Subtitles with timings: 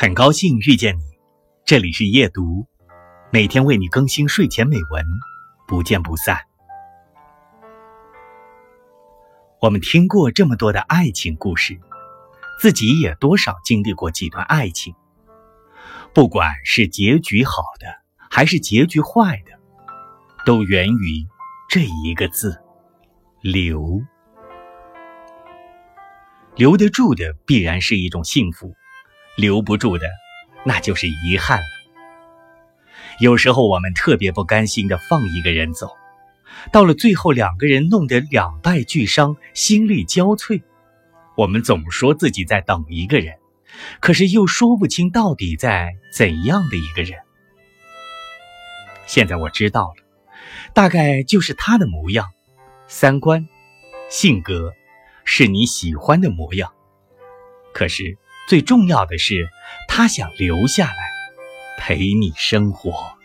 [0.00, 1.02] 很高兴遇见你，
[1.64, 2.68] 这里是夜读，
[3.32, 5.04] 每天为你更新睡前美文，
[5.66, 6.38] 不见不散。
[9.60, 11.80] 我们听过这么多的爱情故事，
[12.60, 14.94] 自己也多少经历过几段爱情，
[16.14, 17.88] 不管是结局好的
[18.30, 19.58] 还是结局坏的，
[20.46, 21.26] 都源于
[21.68, 22.56] 这一个字——
[23.42, 24.00] 留。
[26.54, 28.72] 留得住的必然是一种幸福。
[29.38, 30.08] 留不住的，
[30.64, 31.64] 那就是遗憾了。
[33.20, 35.92] 有时候我们特别不甘心的放一个人走，
[36.72, 40.60] 到了最后两个人弄得两败俱伤，心力交瘁。
[41.36, 43.36] 我们总说自己在等一个人，
[44.00, 47.16] 可是又说不清到底在怎样的一个人。
[49.06, 50.02] 现在我知道了，
[50.74, 52.28] 大概就是他的模样、
[52.88, 53.46] 三观、
[54.10, 54.72] 性格，
[55.24, 56.72] 是你喜欢的模样。
[57.72, 58.18] 可是。
[58.48, 59.50] 最重要的是，
[59.86, 60.96] 他想留下来
[61.78, 63.17] 陪你生活。